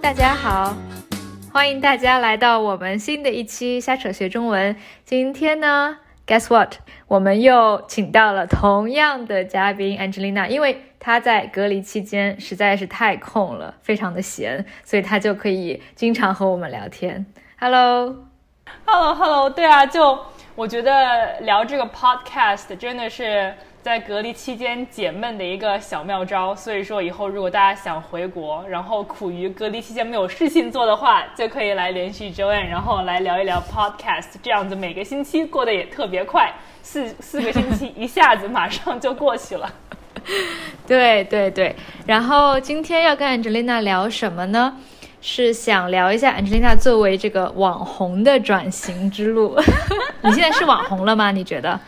[0.00, 0.74] 大家好，
[1.52, 4.74] 欢迎大家来到我们新的一期瞎扯学中文。
[5.04, 6.76] 今天呢，Guess what？
[7.08, 17.26] 我们又请到了同样的嘉宾 Angelina，因为她在隔离期间实在是太空了，非常的闲，所以她就可以经常和我们聊天。
[17.60, 20.18] Hello，Hello，Hello，对啊，就
[20.54, 23.54] 我觉得聊这个 Podcast 真的是。
[23.82, 39.68] 在隔离期间解闷的一个小妙招，所以说以后如果大家想回国，然后苦于隔离期间没有事情做的话，就可以来联系 Joanne，然后来聊一聊 Podcast，这样子每个星期过得也特别快，四四个星期一下子马上就过去了。
[40.86, 41.74] 对对对，
[42.06, 44.76] 然后今天要跟 Angelina 聊什么呢？
[45.20, 49.58] 是想聊一下 Angelina 作为这个网红的转型之路。
[50.22, 51.32] 你现在是网红了吗？
[51.32, 51.80] 你觉得？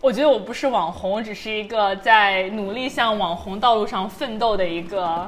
[0.00, 5.26] 我觉得我不是网红，我只是一个在努力向网红道路上奋斗的一个，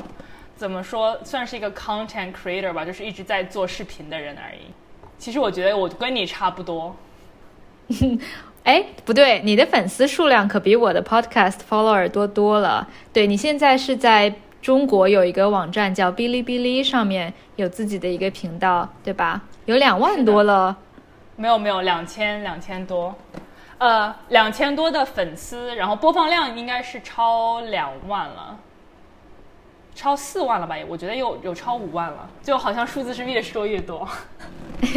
[0.55, 4.61] 怎么说，算是一个 content creator 吧，就是一直在做视频的人而已。
[5.19, 6.95] 其实我觉得我跟你差不多。
[8.63, 12.87] 哎，不对，你的粉丝数量可比我的 podcast follower 多多了。
[13.13, 14.33] 对你现在是在
[14.63, 19.43] 中国有一个网站叫哔哩哔哩，上面有自己的一个频道，对吧？
[19.65, 20.77] 有两万多了。
[21.35, 23.13] 没有没有，两千两千多。
[23.81, 28.59] 呃，两千多的粉丝，然后播放量应该是超两万了，
[29.95, 30.77] 超四万了吧？
[30.87, 34.07] 我觉得有有超五万了，就好像数字是越说越多。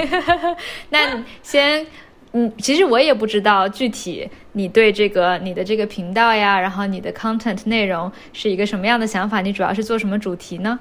[0.90, 1.88] 那先，
[2.34, 9.40] 嗯，其实我也不知道具体你对这个你的这个频道呀，然后你的 content 内容是一个什么样的想法？
[9.40, 10.78] 你主要是做什么主题呢？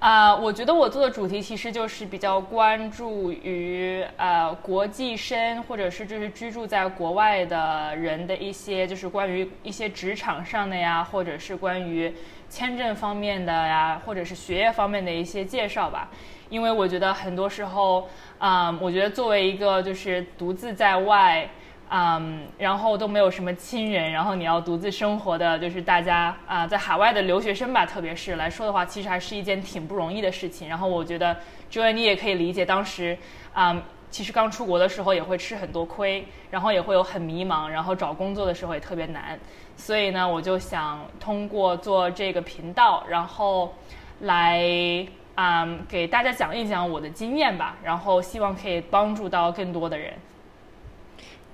[0.00, 12.12] 啊，我觉得我做的主题其实就是比较关注于呃国际生或者是就是居住在国外的人的一些就是关于一些职场上的呀，或者是关于
[12.50, 16.10] 签证方面的呀，或者是学业方面的一些介绍吧。
[16.50, 18.06] 因为我觉得很多时候，
[18.38, 21.48] 啊，我觉得作为一个就是独自在外。
[21.90, 30.68] 嗯，然后都没有什么亲人，然后你要独自生活的，就是大家啊，在海外的留学生吧，特别是来说的话，其实还是一件挺不容易的事情。
[30.68, 31.36] 然后我觉得
[31.70, 33.16] ，Joy，你也可以理解，当时
[33.52, 33.80] 啊，
[34.10, 39.38] 其实刚出国的时候也会吃很多亏，然后也会有很迷茫，然后找工作的时候也特别难。
[39.76, 43.72] 所以呢，我就想通过做这个频道，然后
[44.20, 50.14] 来啊，给大家讲一讲我的经验吧，然后希望可以帮助到更多的人。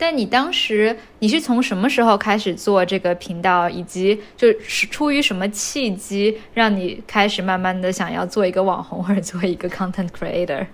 [0.00, 10.66] 但你当时你是从什么时候开始做这个频道，以及就是出于什么契机让你开始慢慢的想要做一个网红或者做一个 content creator？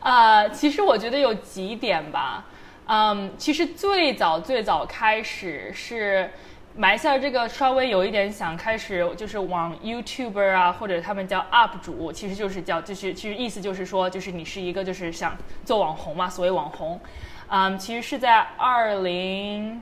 [0.00, 2.46] 啊，其实我觉得有几点吧。
[2.86, 6.30] 嗯，其实最早最早开始是
[6.76, 15.34] 埋下了这个稍微有一点想开始就是往 YouTuber 啊或者他们叫 UP 主，其实就是叫就是其实意思就是说就是你是一个就是想
[15.64, 17.00] 做网红嘛，所谓网红。
[17.48, 19.80] 嗯，其实是在二零，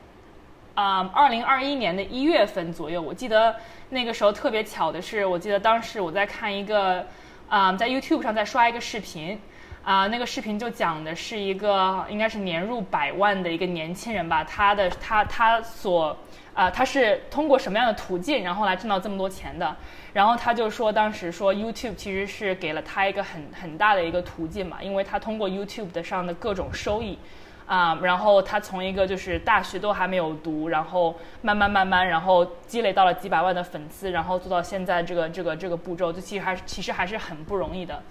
[0.74, 3.00] 啊，二零二一年的一月份左右。
[3.00, 3.56] 我记得
[3.88, 7.04] 那个时候特别巧的是，我记得当时我在看一个，
[7.48, 9.40] 啊，在 YouTube 上在刷一个视频，
[9.84, 16.16] 啊，那个视频就讲的是一个应该是年入百万的一个年轻人吧，他的他他所，
[16.54, 19.76] 啊，他是通过什么样的途径，然后来挣到这么多钱的？
[20.14, 27.18] 然后他就说，当时说 YouTube 其实是给了他一个很很大的一个途径嘛，因为他通过 YouTube 的上的各种收益。
[27.66, 38.02] 啊，然后他从一个就是大学都还没有读，然后慢慢慢慢，然后积累到了几百万的粉丝，然后做到现在这个这个这个步骤，就其实还是其实还是很不容易的。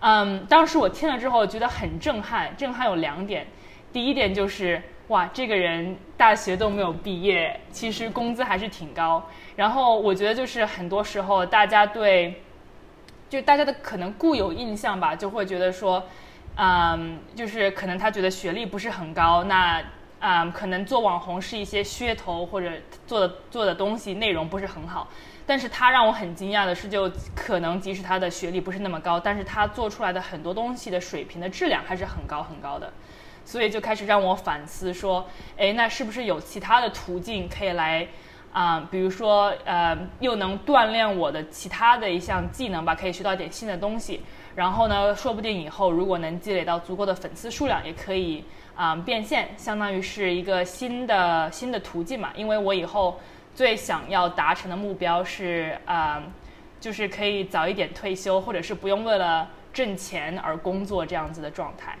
[0.00, 3.46] 嗯，当时我听了之后觉得很震撼，震撼有两点，
[3.92, 9.26] 第一点就是哇，这个人大学都没有毕业，其实工资还是挺高。
[9.56, 12.42] 然后我觉得就是很多时候大家对，
[13.28, 16.02] 就大家的可能固有印象吧，就会觉得说。
[16.56, 19.82] 嗯，就是可能他觉得学历不是很高，那
[20.18, 22.70] 嗯，可能做网红是一些噱头或者
[23.06, 25.08] 做的做的东西内容不是很好。
[25.50, 32.92] 但是他让我很惊讶的是，就可能即使他的学历不是那么高，但是他做出来的很多东西的水平的质量还是很高很高的。
[33.44, 38.06] 所以就开始让我反思说，哎，那是不是有其他的途径可以来
[38.52, 38.86] 啊？
[38.92, 44.20] 比如说呃，又能锻炼我的其他的一项技能吧，可以学到一点新的东西。
[44.54, 48.44] 然后呢，说不定以后如果能积累到足够的粉丝数量，也可以
[48.76, 52.30] 啊变现，相当于是一个新的新的途径嘛。
[52.36, 53.18] 因为我以后
[53.54, 56.22] 最想要达成的目标是啊，
[56.80, 61.96] 就是可以早一点退休，或者是不用为了挣钱而工作这样子的状态。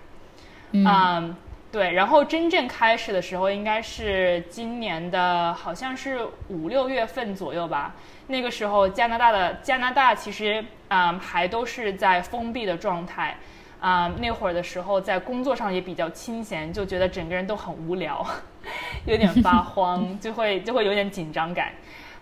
[0.72, 1.36] 嗯，
[1.72, 7.94] 对，然后真正开始的时候应该是今年的，好像是五六月份左右吧。
[8.28, 13.36] 那个时候加拿大的加拿大其实啊还都是在封闭的状态，
[13.80, 18.24] 啊那会儿的时候在工作上也比较清闲，就觉得整个人都很无聊，
[19.06, 21.72] 有点发慌，就会就会有点紧张感，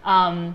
[0.04, 0.54] 嗯，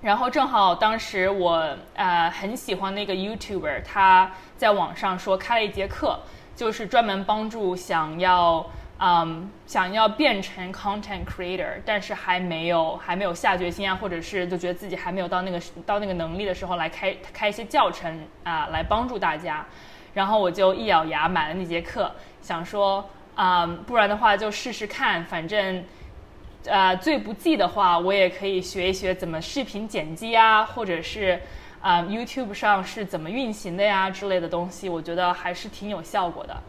[0.00, 6.18] 然后正好当时我呃很喜欢那个 YouTuber，他在网上说开了一节课。
[6.56, 8.64] 就是专门帮助想要
[9.00, 19.66] 嗯想要变成 content creator，但是还没有还没有下决心啊，或者是就觉得自己还没有到那个到那个能力的时候来开开一些教程啊，来帮助大家。
[20.14, 22.08] 然后我就一咬牙买了那节课，
[22.40, 25.84] 想说啊，不然的话就试试看，反正
[26.66, 31.40] 呃最不济的话，我也可以学一学怎么视频剪辑啊，或者是。
[31.84, 34.08] 啊，YouTube 上是怎么运行的呀？
[34.08, 36.62] 之类的东西，我觉得还是挺有效果的。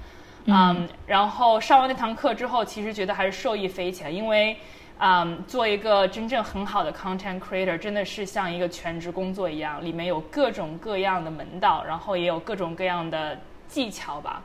[0.43, 4.57] 嗯，然后上完那堂课之后，其实觉得还是受益匪浅，因为，
[4.99, 13.39] 嗯，做一个真正很好的 content creator，真的是像一个全职工作一样，里面有各种各样的门道，然后也有各种各样的
[13.69, 14.41] 技巧吧。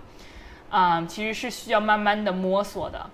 [0.71, 3.07] 嗯，其实是需要慢慢的摸索的。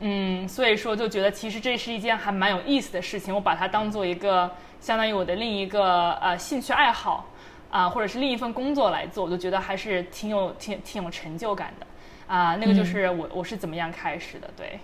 [0.00, 4.50] 嗯，所以说就觉得其实这是一件还蛮有意思的事情，我把它当做一个。
[4.80, 7.26] 相当于我的另一个呃兴趣爱好
[7.68, 11.86] 啊，或者是另一份工作来做，我就觉得还是挺有挺挺有成就感的
[12.32, 12.54] 啊。
[12.54, 14.78] 那个就是我我是怎么样开始的，对，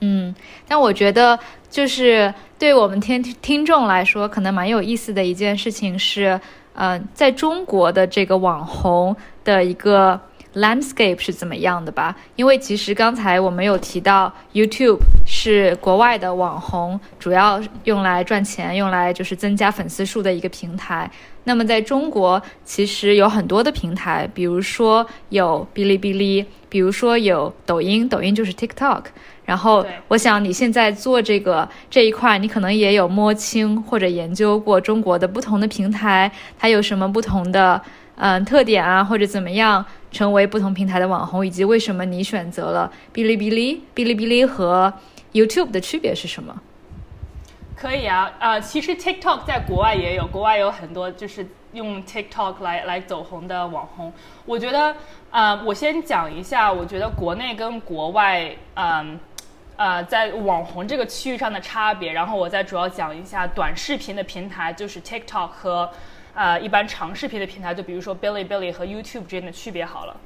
[0.00, 0.34] 嗯。
[0.68, 1.38] 但我觉得
[1.70, 6.38] 就是对我们听听众来说，可能蛮有意思的一件事情是，
[6.74, 10.20] 嗯，在中国的这个网红的一个
[10.54, 12.16] landscape 是怎么样的吧？
[12.36, 15.00] 因为其实刚才我们有提到 YouTube。
[15.26, 21.10] 是国外的网红主要用来赚钱、用来就是增加粉丝数的一个平台。
[21.44, 29.04] 那么在中国，其实有很多的平台，比如说有哔哩哔哩，比如说有抖音，抖音就是 TikTok。
[29.46, 37.80] 然后，我想你现在做这个这一块，你可能也有摸清或者研究过中国的不同的平台，它有什么不同的
[38.16, 44.90] 嗯特点啊，或者怎么样成为不同平台的网红，以及为什么你选择了哔哩哔哩、哔哩哔哩和。
[45.34, 46.54] YouTube 的区别是什么？
[47.76, 54.12] 可以啊，呃，其实 TikTok 在国外也有，国外有很多就是用 TikTok 来来走红的网红。
[54.46, 54.94] 我觉得，
[55.32, 59.18] 呃，我先讲一下，我觉得国内跟国外，嗯，
[59.74, 65.90] 呃，在网红这个区域上的差别，然后我再主要讲一下短视频的平台，就是 TikTok 和
[66.34, 70.16] 呃一般长视频的平台，就比如说 Bilibili 和 YouTube 之间的区别好了。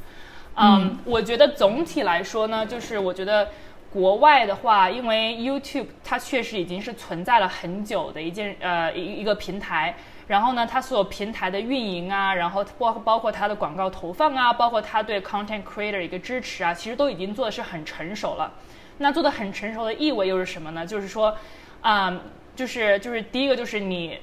[0.56, 3.48] 嗯，我觉得总体来说呢，就是我觉得。
[3.90, 9.96] 国外的话，因为 YouTube 它确实已经是存在了很久的一件呃一一个平台，
[10.26, 18.52] 然后呢，它所有平台的运营啊，然后包包括它的广告投放啊，包括它对 Content Creator 一个支持啊，其实都已经做的是很成熟了。
[18.98, 20.86] 那做的很成熟的意味又是什么呢？
[20.86, 21.34] 就是说，
[21.80, 22.20] 啊，
[22.54, 24.18] 就是就是第一个就是你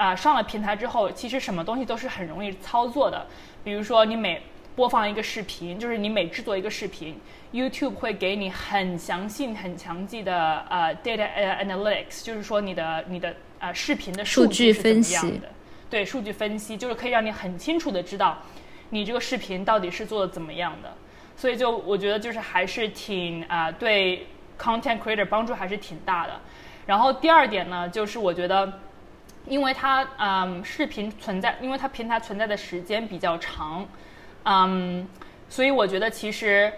[0.00, 3.26] 啊上了平台之后，其实什么东西都是很容易操作的，
[3.62, 4.42] 比如说你每
[4.74, 7.20] 播放一个视频，就是你每制作一个视频。
[7.52, 11.28] YouTube 会给你很详细、很详细的呃 data
[11.62, 15.48] analytics，就是说你的你的呃视频的数据是怎么样的？
[15.90, 18.38] 对，数据分析就是可以让你很清楚的知道
[18.88, 20.90] 你这个视频到底是做的怎么样的。
[21.36, 24.26] 所以就我觉得就是还是挺啊对
[24.58, 26.40] content creator 帮助还是挺大的。
[26.86, 28.80] 然后第二点呢，就是我觉得
[29.46, 33.86] 因为它嗯视频存在，因为它平台存在的时间比较长，
[34.44, 35.06] 嗯，
[35.48, 36.72] 所以我觉得其实。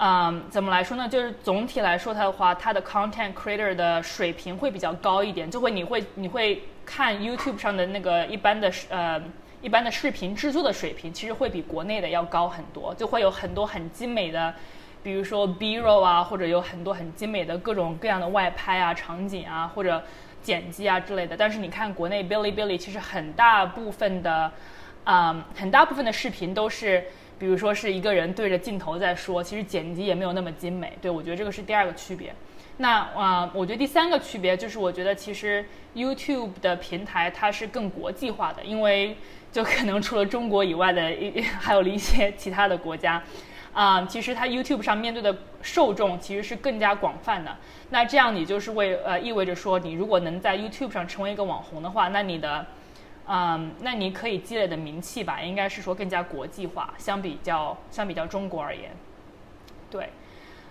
[0.00, 1.08] 嗯，怎么来说呢？
[1.08, 9.20] 就是总体来说，它的话，它的 content creator 的水平会比较高一点，就会你会你会看 YouTube 上的那个一般的呃
[9.60, 14.54] 一般的视频制作的水平，其实会比国内的要高很多，就会有很多很精美的，
[15.02, 20.00] 比如说 B roll 啊，或者有很多很精美的各种各样的外拍啊、场景啊或者
[20.42, 21.36] 剪辑啊之类的。
[21.36, 24.52] 但是你看国内 Bilibili，其实很大部分的，
[25.04, 27.04] 嗯，很大部分的视频都是。
[27.40, 30.98] 比如说是一个人对着镜头在说，其实剪辑也没有那么精美。
[31.00, 32.34] 对我觉得这个是第二个区别。
[32.78, 35.64] 那啊，我觉得第三个区别就是，我觉得其实
[35.94, 39.16] YouTube 的平台它是更国际化的，因为
[39.52, 41.14] 就可能除了中国以外的，
[41.60, 43.22] 还有一些其他的国家，
[43.80, 47.56] 啊，其实它 YouTube 上面对的受众其实是更加广泛的。
[47.90, 52.66] 那这样你就是为呃意味着说，你如果能在 YouTube 上成为一个网红的话，那你的。
[53.30, 58.90] 嗯，那你可以积累的名气吧，应该是说更加国际化，相比较相比较中国而言，
[59.90, 60.08] 对，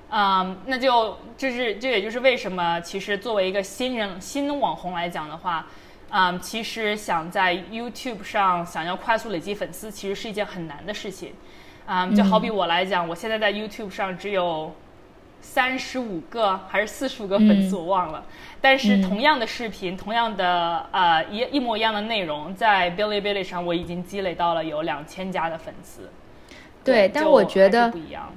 [0.09, 5.67] 嗯，那就就是这也就是为什么其实作为一个新人新网红来讲的话，
[6.09, 11.33] 嗯，其实想在 YouTube 上想要快速累积粉丝，其实是一件很难的事情，
[11.87, 14.73] 啊，就好比我来讲，我现在在 YouTube 上只有
[15.39, 18.23] 三十五个还是四十五个粉丝，我忘了。
[18.59, 26.09] 但是同样的视频，同样的呃一一模一样的内容，在 Bilibili 上我已经积累到了有两千加的粉丝。
[26.83, 28.33] 对，但我觉得不一样。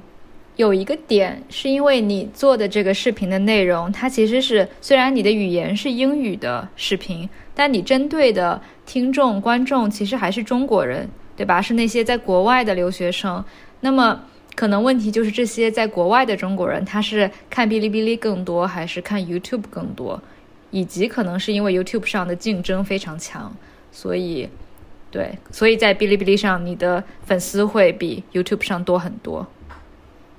[0.56, 11.08] 有一个点是因为你做的这个视频的内容，它其实是虽然你的语言是英语的视频，但你针对的听众观众其实还是中国人，
[11.40, 11.62] 对吧？
[11.62, 13.42] 是那些在国外的留学生。
[13.80, 14.20] 那么
[14.54, 20.22] 可能问题就是这些在国外的中国人，他是看哔哩哔哩更多，还是看 YouTube 更多？
[20.70, 23.50] 以及可能是因为 YouTube 上的竞争非常强，
[23.90, 24.50] 所以
[25.10, 29.46] 对，所以在哔哩哔哩上你的粉丝会比 YouTube 上多很多。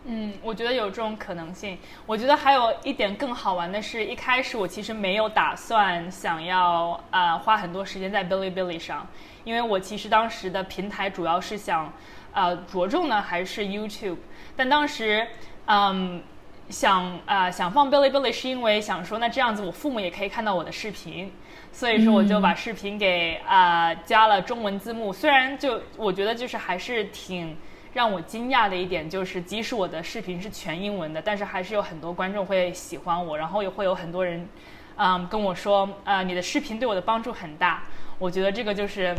[0.04, 1.78] 嗯，我觉得有这种可能性。
[2.08, 9.08] 我觉得还有一点更好玩的是，一开始我其实没有打算想要呃花很多时间在 Bilibili 上，
[9.44, 11.94] 因为我其实当时的平台主要是想
[12.34, 14.18] 呃着重呢还是 YouTube。
[14.56, 15.28] 但当时
[15.68, 16.24] 嗯
[16.70, 21.32] 想啊想放 Bilibili 是因为想说那这样子我父母也可以看到我的视频，
[21.72, 25.14] 所以说我就把视频给啊加了中文字幕。
[25.14, 27.56] 虽然就我觉得就是还是挺。
[27.94, 34.48] 让我惊讶的一点就是，即使我的视频是全英文的，但是还是有很多观众会喜欢我，然后也会有很多人，
[34.96, 37.84] 嗯，跟我说，呃，你的视频对我的帮助很大。
[38.18, 39.14] 我觉得这个就是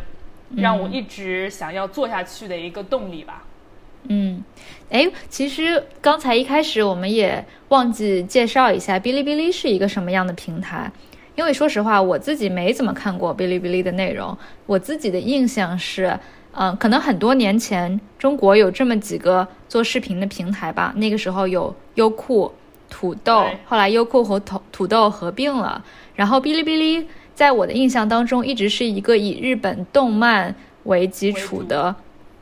[0.56, 3.44] 让我一直想要做下去的一个动力吧。
[4.04, 4.42] 嗯，
[4.88, 10.90] 哎，其实刚才一开始我们也忘记介绍一下哔哩哔哩是一个什么样的平台，
[11.34, 16.18] 因为说实话，我自己没怎么看过哔哩哔哩的内容，我自己的印象是。
[16.54, 20.92] 嗯，可能很多年前，中国有这么几个做视频的平台吧。
[20.96, 22.52] 那个时候有优酷、
[22.90, 25.82] 土豆，后来优酷和土土豆合并了。
[26.14, 30.54] 然后哔哩哔哩，在我的印象当中，一直是一个以日本动漫
[30.84, 31.94] 为基础的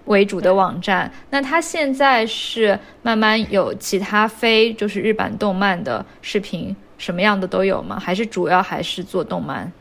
[0.07, 1.11] 为主的网站。
[1.31, 7.97] 那它现在是慢慢有其他非就是日版动漫的视频，什么样的都有吗？
[8.01, 9.73] 还是主要还是做动漫？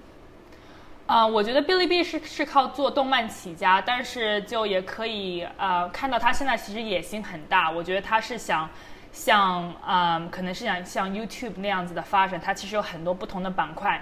[1.09, 7.71] 啊，我觉得哔哩哔哩是是靠做动漫起家，但是就也可以呃看到他现在其实野心很大。
[7.71, 8.69] 我觉得他是想
[9.11, 12.39] 像啊，可能是想像 YouTube 那样子的发展。
[12.39, 13.99] 它其实有很多不同的板块，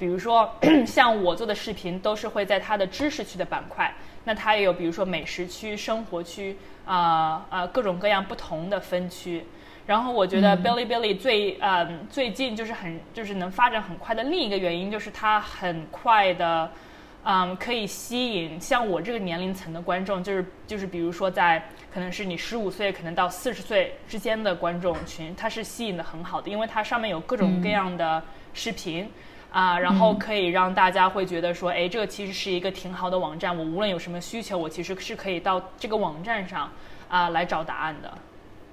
[0.00, 0.52] 比如说
[0.84, 9.46] 像我做的视频都是会在它的知识区的板块，那它也有比如说美食区、生活区啊啊各种各样不同的分区。
[9.88, 16.70] 然后我觉得 Billy Billy 最嗯最近就是很就是能发展很快的另一个原因就是它很快的，
[17.24, 29.10] 嗯可以吸引像我这个年龄层的观众，就是就是比如说在可能是你十五岁可能到四十岁之间的观众群，它是吸引的很好的，因为它上面有各种各样的视频
[29.50, 36.70] 啊，然后可以让大家会觉得说，哎，这个其实是一个挺好的网站，我无论有什么需求，我其实是可以到这个网站上
[37.08, 38.12] 啊来找答案的。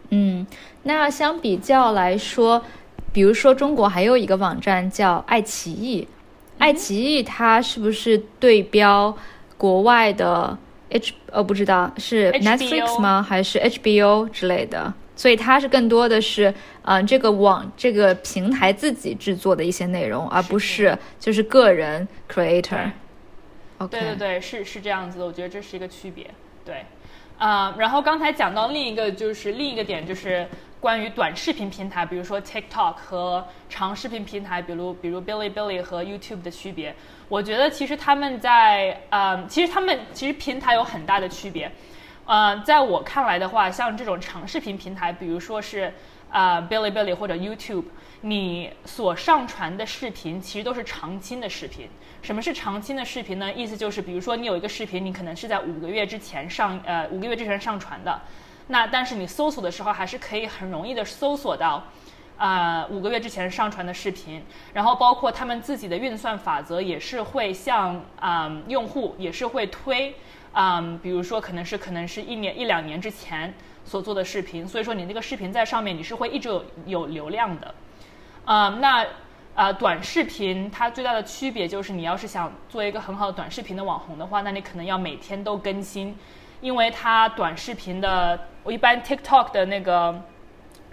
[0.09, 0.45] 嗯，
[0.83, 2.63] 那相比较来说，
[3.11, 6.07] 比如说中国还有一个网站叫爱奇艺，
[6.57, 9.15] 爱奇艺它是不是对标
[9.57, 10.57] 国外的
[10.89, 13.21] H 呃不知道是 Netflix 吗？
[13.21, 14.93] 还是 HBO 之类的？
[15.17, 22.91] 所以它是更多的是嗯这个网这个平台自己制作的一些内容，而不是就是个人 creator。
[23.89, 26.29] 对对对，是是这样子的，我觉得这是一个区别，
[26.63, 26.85] 对。
[27.37, 30.47] 啊，然后刚才讲到另一个就是另一个点，就是
[30.79, 36.95] 关于短视频平台，比如说 TikTok 和长视频平台，比如比如 Bilibili 和 YouTube 的区别。
[37.27, 41.69] 我觉得其实他们在呃，其实他们其实平台有很大的区别。
[42.25, 45.93] 呃，在我看来的话，像这种长视频平台，比如说是
[46.29, 47.83] 啊 Bilibili 或者 YouTube，
[48.21, 51.89] 你所上传的视频其实都是长青的视频。
[52.25, 53.53] 什么是长期的视频呢？
[53.53, 58.19] 意思就是，比如说你有一个视频，你可能是在五个月之前上，呃，五个月之前上传的，
[58.69, 61.83] 那但是你搜索的时候还是可以很容易的搜索到，
[62.37, 64.43] 呃，五个月之前上传的视频。
[64.73, 70.15] 然后包括他们自己的运算法则也是会向啊用户也是会推，
[70.53, 73.53] 嗯，比如说可能是可能是一年一两年之前
[73.83, 77.75] 所做的视频，所以说你那个视频在上面你是会一直有有流量的，
[78.45, 79.05] 啊，那。
[79.55, 86.13] 啊，短视频它最大的区别就是，你要是想做一个很好的短视频的网红的话，那你可能要每天都更新，
[86.59, 90.21] 因为它短视频的，我一般 TikTok 的那个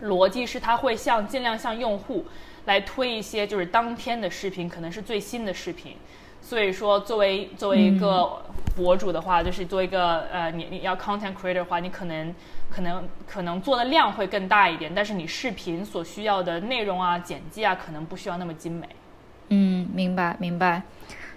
[0.03, 2.25] 逻辑是，它会向尽量向用户
[2.67, 5.97] 来推一些就是当天的视频，可能是最新的视频。
[6.41, 12.35] 所以说，作为作为一个博主的话，就是做一个呃，你你要 content creator 的话，你可能
[12.71, 18.87] 可能可能做的量会更大一点，但是你视频所需要的内容啊、剪辑啊，可能不需要那么精美。
[19.49, 20.83] 嗯，明白明白。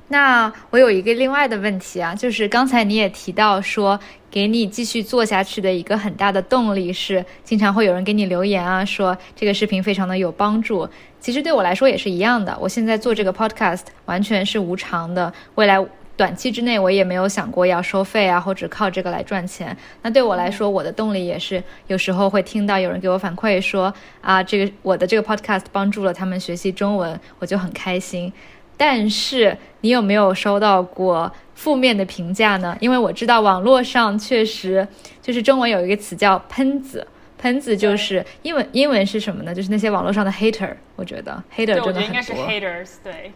[0.07, 3.99] 那我有一个另外的问题啊，就是刚才你也提到说，
[4.29, 10.87] 给你继续做下去的一个很大的动力是，经常会有人给你留言啊，说这个视频非常的有帮助。
[11.19, 15.83] 其实对我来说也是一样的，我现在做这个 podcast 完全是无偿的，未来
[16.17, 19.75] 短期之内我也没有想过要收费啊，或者靠这个来赚钱。
[20.01, 28.31] 那对我来说，我的动力也是有时候会听到有人给我反馈说啊，这个我的这个 podcast 帮助了他们学习中文，我就很开心。
[28.77, 32.77] 但是你有没有收到过负面的评价呢？
[32.79, 34.85] 因为我知道网络上确实
[35.21, 37.07] 就是中文有一个词叫“喷子”，
[37.37, 39.55] 喷子就是英文，英文是什么呢？
[39.55, 40.73] 就是那些网络上的 hater。
[40.97, 42.47] 我觉得 hater 真的很多。
[42.47, 43.31] haters，对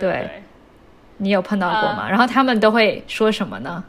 [0.00, 0.42] 对。
[1.20, 2.08] 你有碰到过吗？
[2.08, 3.84] 然后他们都会说什么呢？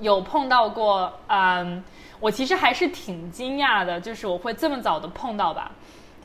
[0.00, 1.82] 有碰到过，嗯，
[2.20, 5.70] 我其实还是挺惊讶的，就是我会这么早的碰到吧，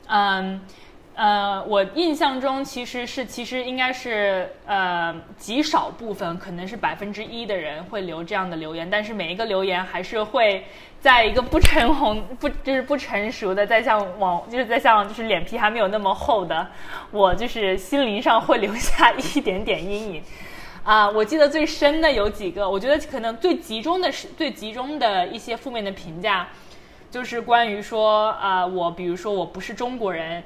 [0.06, 0.60] 嗯。
[1.18, 10.64] 呃，我印象中其实是，其实应该是呃极少部分，可能是百分之一的人会留这样的留言，但是每一个留言还是会
[11.00, 16.64] 在一个不成红不就是不成熟的，在像网就是在像就是脸皮还没有那么厚的，
[17.10, 20.22] 我就是心灵上会留下一点点阴影。
[20.84, 26.46] 啊，我记得最深的有几个，我觉得可能最集中的是最集中的一些负面的评价，
[27.10, 30.44] 就是关于说啊，我比如说我不是中国人。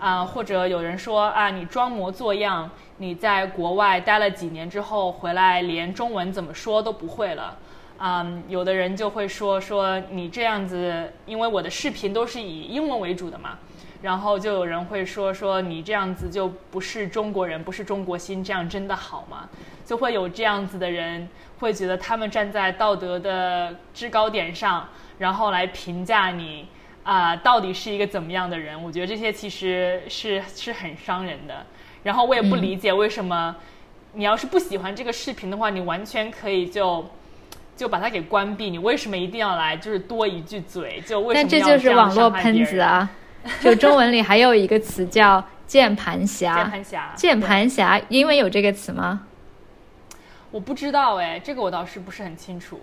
[0.00, 7.56] 啊，或者有人说啊，你装模作样，你在国外待了几年之后回来，连中文怎么说都不会了。
[7.98, 13.58] 啊，有的人就会说说你这样子，因为我的视频都是以英文为主的嘛，
[14.00, 19.46] 然后就有人会说说你这样子就不是中国人，不是中国心，这样真的好吗？
[19.84, 21.28] 就会有这样子的人
[21.58, 24.88] 会觉得他们站在道德的制高点上，
[25.18, 26.66] 然后来评价你。
[27.10, 28.80] 啊，到底是一个怎么样的人？
[28.80, 31.66] 我觉得这些其实是是很伤人的。
[32.04, 33.56] 然后我也不理解为什么，
[34.12, 37.04] 你要是不喜欢这个视频的话，你完全可以就
[37.76, 38.70] 就把它给关闭。
[38.70, 41.02] 你为什么一定要来就是多一句嘴？
[41.04, 41.42] 就为什么？
[41.42, 43.10] 但这就是网络喷子啊！
[43.60, 46.54] 就中文里还有一个词叫键盘侠。
[46.54, 47.12] 键盘侠。
[47.16, 49.26] 键盘侠，英文有这个词吗？
[50.52, 52.80] 我不知道哎，这个我倒是不是很清楚。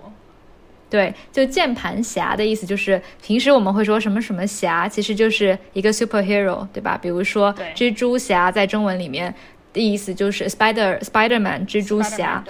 [0.90, 6.98] 对，就键盘侠的意思就是平时我们会说什么什么侠，其实就是一个 superhero，对吧？
[7.02, 9.34] 比如说蜘蛛侠在中文里面
[9.74, 12.44] 的意思就是 spider spiderman 蜘蛛侠。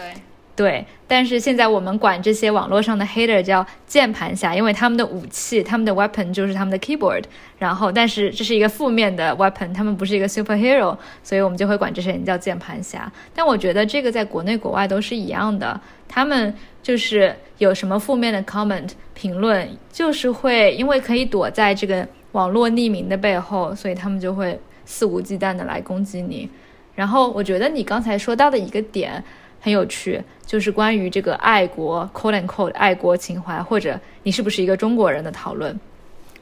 [0.57, 0.85] 对。
[1.07, 7.23] 但是现在我们管这些网络上的 hater 叫键盘侠，因为他们的武器，他们的 weapon 就是他们的 keyboard。
[7.57, 13.09] 然后，但是这是一个负面的 weapon，他们不是一个 superhero，所以我们就会管这些人叫键盘侠。
[13.33, 26.49] 但我觉得这个在国内国外都是一样的，他们就是有什么负面的 comment 评论，就是会因为可以躲在这个网络匿名的背后，所以他们就会肆无忌惮的来攻击你。
[26.95, 29.23] 然后，我觉得你刚才说到的一个点。
[29.59, 35.77] 很有趣，就是关于这个爱国 “quote and quote” 爱国情怀，或者你是不是一个中国人的讨论。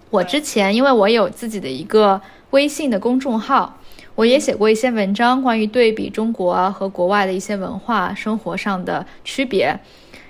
[0.09, 3.79] 我之前因为我有自己的一个微信的公众号，
[4.13, 9.77] 我也写过一些文章，关于对比中国和国外的一些文化生活上的区别。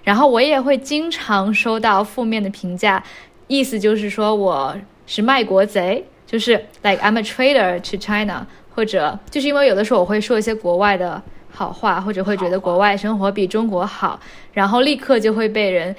[0.04, 3.04] 然后我也会经常收到负面的评价，
[3.48, 11.22] 意思就是说我是卖国贼，就是 like I'm a traitor to China，或者就是因为有的时候我会说一些国外的。
[11.56, 14.20] 好话，或者会觉得国外生活比中国好，
[14.52, 15.96] 然后立刻就会被人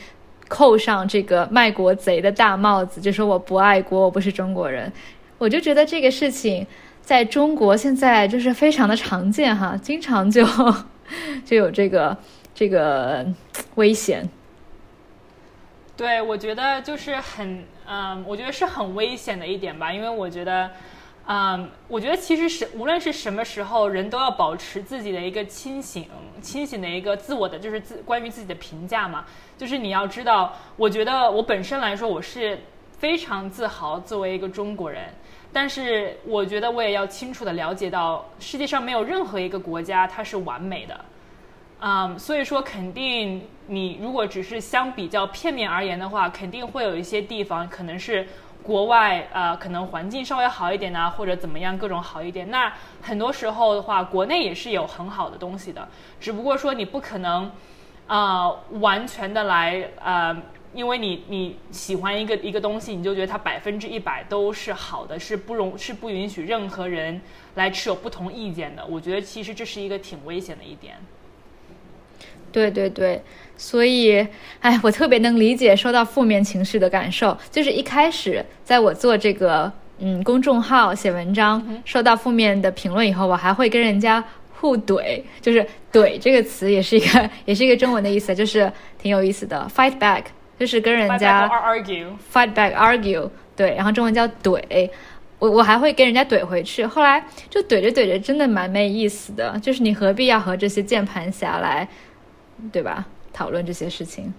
[0.49, 4.93] 扣上这个卖国贼的大帽子，就说我不爱国，我不是中国人。
[5.39, 6.67] 我就觉得这个事情
[7.01, 10.45] 在中国现在就是非常的常见哈，经常就
[11.47, 12.15] 就有这个
[12.55, 13.27] 这个
[13.77, 14.29] 危险。
[15.97, 20.71] 对，我觉得就是很嗯，我觉得是很危险的一点吧，因为我觉得。
[21.29, 26.09] 嗯，我觉得其实是无论是什么时候，人都要保持自己的一个清醒、
[26.41, 29.25] 清醒的一个自我的，就是自关于自己的评价嘛。
[29.59, 32.57] 就是你要知道，我觉得我本身来说，我是
[32.97, 35.03] 非常自豪作为一个中国人。
[35.53, 41.05] 但是我觉得我也要清楚的了解到，世界上没有任何一个国家它是完美的。
[41.81, 48.27] 嗯，所以说肯定你如果只是相比较片面而言的话，肯定会有一些地方可能是。
[48.63, 52.51] 国外呃，可能环境稍微好一点呢，或者怎么样，各种好一点。
[52.51, 57.49] 那很多时候的话，国内也是有很好的东西的，只不过说你不可能，
[58.09, 60.37] 啊，完全的来呃，
[60.75, 67.21] 因为你你喜欢一个一个东西，你就觉得它百分之一百都是好的，是不容是不允许任何人
[67.55, 68.85] 来持有不同意见的。
[68.85, 70.97] 我觉得其实这是一个挺危险的一点。
[72.57, 73.21] 对对对。
[73.59, 74.27] 所以，
[74.61, 77.37] 哎，我特别能理解收到负面情绪的感受。
[77.51, 84.23] 就是一开始，在我做这个嗯公众号写文章，收到负面的评论以后，我还会跟人家
[84.59, 89.67] 互怼，就是“怼”这个词也是一个也是一个中文的意思，就是挺有意思的。
[89.75, 90.23] fight back
[90.59, 94.91] 就是跟人家 argue，fight back argue，对，然后中文叫怼。
[95.39, 99.59] 我我还会跟人家怼回去，后来就怼着怼着，真的蛮没意思的。
[99.63, 101.87] 就是你何必要和这些键盘侠来，
[102.73, 103.07] 对吧？
[103.33, 104.33] 讨论这些事情。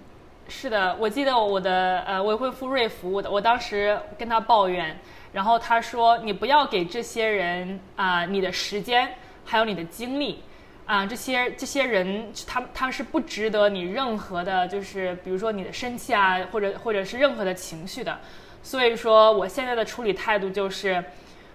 [0.48, 4.98] 是的，我记得我的呃未婚夫瑞福，我我当时跟他抱怨，
[5.32, 9.12] 然后他说：“你不要给这些人啊你的时间，
[9.44, 10.42] 还有你的精力
[10.86, 18.18] 啊，这些这些人他他是不值得你任何的，就是比如说你的生气啊，或者或者是任何的情绪的。”
[18.62, 21.02] 所以说，我现在的处理态度就是，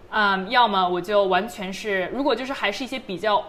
[0.10, 3.44] 嗯，要么我就完全是，如果就是还是一些比较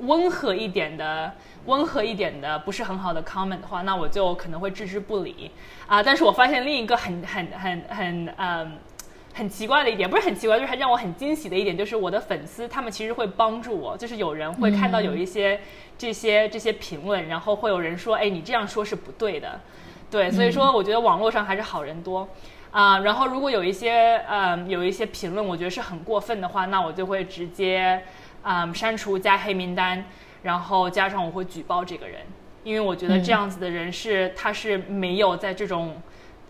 [0.00, 1.32] 温和一点的、
[1.68, 5.50] 温和一点的，不是很好的 comment 的话，那我就可能会置之不理。
[5.86, 6.02] 啊。
[6.02, 8.78] 但是我发现另一个很、很、很、很，嗯，
[9.34, 15.60] 很奇怪的一点，不是很奇怪，就是让我很惊喜的一点，就是我的粉丝他们其实会帮助我，就是有人会看到有一些
[15.96, 19.60] 这些这些评论，然后会有人说，哎，你这样说是不对的，
[20.10, 22.26] 对，所以说我觉得网络上还是好人多。
[22.70, 28.02] 啊，然后如果有一些呃有一些评论，我觉得是很过分的话，那我就会直接
[28.42, 30.04] 嗯删除加黑名单，
[30.48, 32.22] 然后加上我会举报这个人，
[32.64, 35.94] 因为我觉得这样子的人是他是没有在这种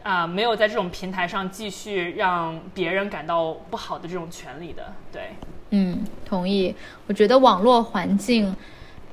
[0.05, 4.95] 啊没有在这种平台上继续让别人感到不好的这种权利的。
[5.13, 5.23] 对，
[5.71, 6.73] 嗯，同意。
[7.09, 8.55] 我觉得网络环境。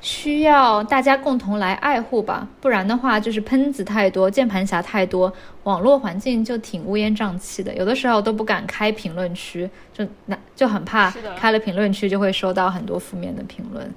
[0.01, 7.73] 需要大家共同来爱护吧，不然的话就是喷子太多，键盘侠太多，网络环境就挺乌烟瘴气的。
[7.73, 13.91] 有的时候都不敢开评论区，就那就很怕开了评论区就会收到很多负面的评论。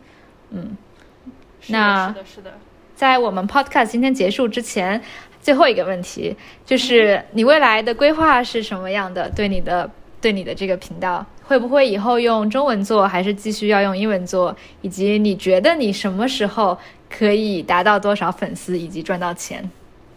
[0.50, 0.76] 嗯，
[1.68, 2.52] 那是的，是的。
[2.94, 5.00] 在我们 podcast 今天结束之前，
[5.40, 9.28] 最后一个问题就是你未来的规划是什么样的？
[9.30, 11.24] 对你的对你的这个频道。
[11.44, 14.54] 会不会以后用中文做，还是继续要用英文做？
[14.82, 16.76] 以及你觉得你什么时候
[17.08, 19.70] 可以达到多少粉丝，以及赚到钱？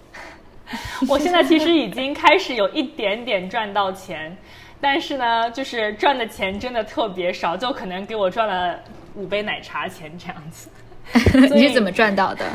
[1.07, 4.35] 我现在其实已经开始有一点点赚到钱，
[4.81, 8.79] 但是呢，就是赚的钱真的特别少，就可能给我赚了
[9.15, 10.69] 五杯奶茶钱这样子。
[11.53, 12.45] 你是怎么赚到的？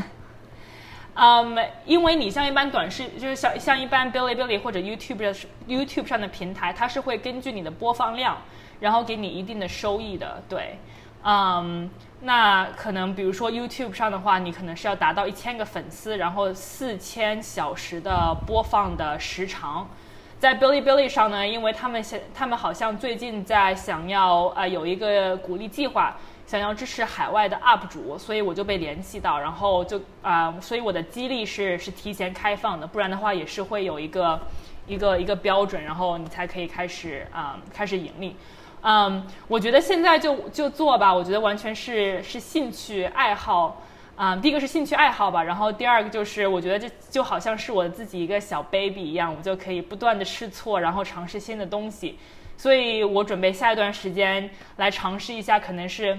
[1.14, 5.34] 嗯，因为你像一般短视，就是像像一般 Bilibili 或者 YouTube 的
[5.66, 8.36] YouTube 上的平台，它是会根据你的播放量。
[8.78, 10.78] 然后给你一定的收益的，对，
[11.24, 11.88] 嗯，
[12.20, 19.88] 那可能比如说 YouTube 上的话，你可能是要达到一千个粉丝，然后四千小时的播放的时长。
[20.38, 26.14] 在 Bilibili 上呢，因为他们现他们好像最近在想要呃有一个鼓励计划，
[26.46, 34.38] 想要支持海外的 UP 主，所以我就被联系到，然后就啊，所以我的激励是是提前开放的，不然的话也是会有一个
[34.86, 38.36] 一个一个标准，然后你才可以开始啊开始盈利。
[38.82, 41.12] 嗯，我觉得现在就就做吧。
[41.12, 43.82] 我觉得完全是是兴趣爱好。
[44.18, 52.18] 嗯，第一个是兴趣爱好吧，然后第二个就是我觉得这就好像是我自己一个小 baby 一样，我就可以不断的试错，然后尝试新的东西。
[52.56, 56.18] 所以我准备下一段时间来尝试一下，可能是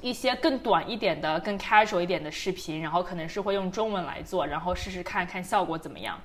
[0.00, 6.18] 一些更短一点的、更 casual 一点的视频，然后可能是会用中文来做，然后试试看看效果怎么样。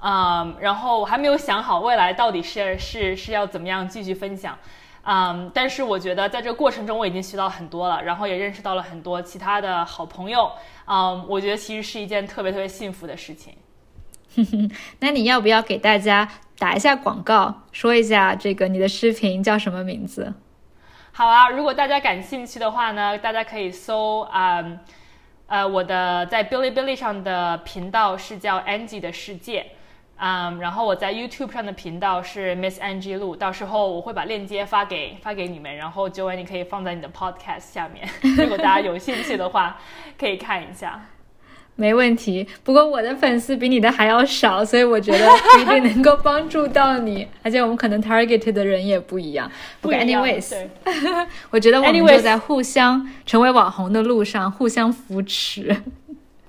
[0.00, 4.56] 嗯，然后我还没有想好未来到底是是是要怎么样继续分享。
[5.04, 10.50] 嗯，但是我觉得在这个过程中我已经学到很多了，然后也认识到了很多其他的好朋友。
[10.86, 13.54] 嗯，我觉得其实是一件特别特别幸福的事情。
[15.00, 20.34] 那你要不要给大家打一下广告，说一下这个你的视频叫什么名字？
[21.12, 24.62] 好啊，如果大家感兴趣的话呢，大家可以搜啊，
[25.46, 29.72] 呃，我的在 Bilibili 上的频道是叫 Angie 的世界。
[30.20, 39.78] 嗯，然后我在 YouTube 上的频道是 Miss Angie Lu，到时候我会把链接发给发给你们，然后 Joanne 你可以放在你的 Podcast 下面， 如果大家有兴趣的话，
[40.18, 41.00] 可以看一下。
[41.76, 49.48] 没问题，不过我的粉丝比你的还要少，所以我觉得不一定能够帮助到你， 而且我们可能 target 的人也不一样。
[49.80, 50.26] 不一样。
[50.26, 50.66] Anyways，
[51.50, 55.76] 我觉得我们就在互相成为网红的路上互相扶持。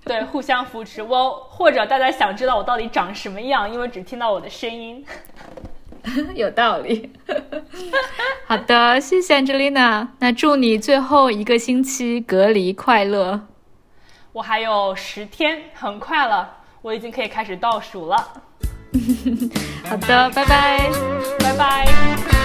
[0.10, 1.04] 对，互相扶持。
[1.04, 5.06] 我或者大家想知道我到底长什么样，因为只听到我的声音，
[6.34, 7.12] 有道理。
[8.48, 10.08] 好的，谢谢 Angelina。
[10.18, 13.42] 那祝你最后一个星期隔离快乐。
[14.32, 18.16] 我还有十天，很快了，我已经可以开始倒数了。
[19.86, 20.90] 好的，拜拜，
[21.40, 22.39] 拜拜。